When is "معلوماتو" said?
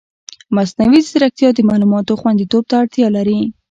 1.69-2.19